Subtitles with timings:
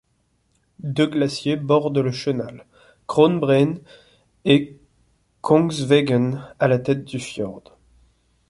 [0.79, 2.65] Deux glaciers bordent le chenal,
[3.05, 3.79] Kronebreen
[4.45, 4.79] et
[5.41, 7.77] Kongsvegen, à la tête du fjord.